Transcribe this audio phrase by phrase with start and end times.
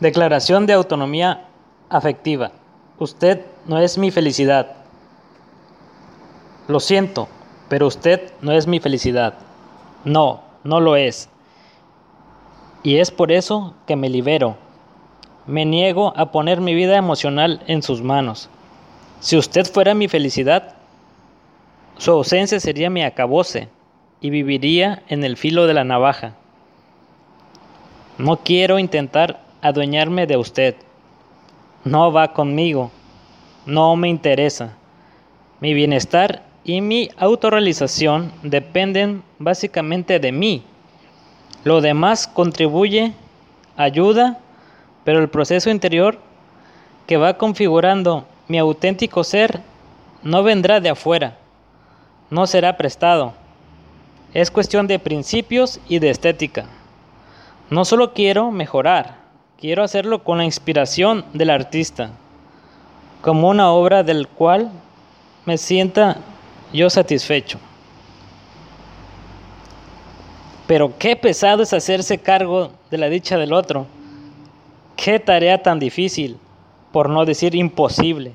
[0.00, 1.46] Declaración de autonomía
[1.88, 2.52] afectiva.
[2.98, 4.76] Usted no es mi felicidad.
[6.68, 7.28] Lo siento,
[7.70, 9.34] pero usted no es mi felicidad.
[10.04, 11.30] No, no lo es.
[12.82, 14.58] Y es por eso que me libero.
[15.46, 18.50] Me niego a poner mi vida emocional en sus manos.
[19.20, 20.74] Si usted fuera mi felicidad,
[21.96, 23.70] su ausencia sería mi acabose
[24.20, 26.34] y viviría en el filo de la navaja.
[28.18, 30.76] No quiero intentar adueñarme de usted.
[31.84, 32.90] No va conmigo.
[33.64, 34.74] No me interesa.
[35.60, 40.64] Mi bienestar y mi autorrealización dependen básicamente de mí.
[41.64, 43.12] Lo demás contribuye,
[43.76, 44.38] ayuda,
[45.04, 46.18] pero el proceso interior
[47.06, 49.60] que va configurando mi auténtico ser
[50.22, 51.36] no vendrá de afuera,
[52.30, 53.34] no será prestado.
[54.34, 56.66] Es cuestión de principios y de estética.
[57.70, 59.25] No solo quiero mejorar,
[59.58, 62.10] quiero hacerlo con la inspiración del artista,
[63.22, 64.70] como una obra del cual
[65.46, 66.18] me sienta
[66.72, 67.58] yo satisfecho.
[70.66, 73.86] Pero qué pesado es hacerse cargo de la dicha del otro.
[74.96, 76.38] Qué tarea tan difícil,
[76.92, 78.32] por no decir imposible.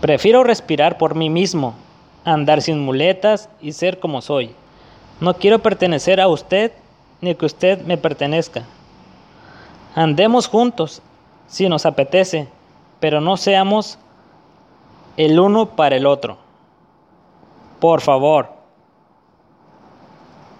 [0.00, 1.74] Prefiero respirar por mí mismo,
[2.24, 4.54] andar sin muletas y ser como soy.
[5.20, 6.72] No quiero pertenecer a usted
[7.20, 8.66] ni que usted me pertenezca.
[9.94, 11.02] Andemos juntos
[11.48, 12.46] si nos apetece,
[13.00, 13.98] pero no seamos
[15.16, 16.38] el uno para el otro.
[17.80, 18.52] Por favor.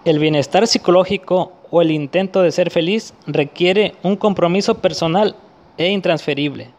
[0.03, 5.35] El bienestar psicológico o el intento de ser feliz requiere un compromiso personal
[5.77, 6.71] e intransferible.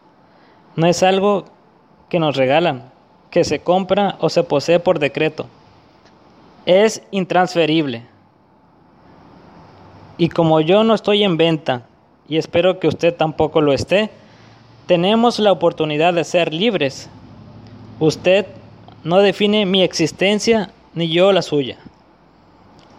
[0.76, 1.46] No es algo
[2.08, 2.90] que nos regalan,
[3.30, 5.46] que se compra o se posee por decreto.
[6.66, 8.04] Es intransferible.
[10.18, 11.86] Y como yo no estoy en venta,
[12.28, 14.10] y espero que usted tampoco lo esté,
[14.86, 17.08] tenemos la oportunidad de ser libres.
[18.00, 18.46] Usted
[19.04, 21.78] no define mi existencia ni yo la suya.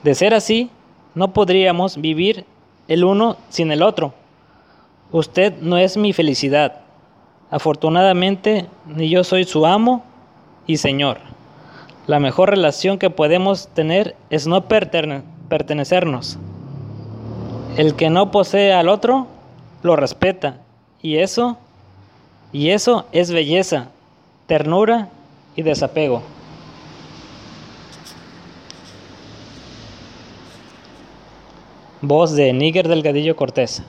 [0.03, 0.69] De ser así,
[1.15, 2.45] no podríamos vivir
[2.87, 4.13] el uno sin el otro.
[5.11, 6.81] Usted no es mi felicidad.
[7.51, 10.03] Afortunadamente, ni yo soy su amo
[10.65, 11.19] y señor.
[12.07, 16.39] La mejor relación que podemos tener es no pertenecernos.
[17.75, 19.25] El que no posee al otro,
[19.81, 20.59] lo respeta.
[21.01, 21.57] Y eso,
[22.51, 23.89] y eso es belleza,
[24.45, 25.09] ternura
[25.55, 26.21] y desapego.
[32.01, 33.81] Voz de Níger Delgadillo Cortés.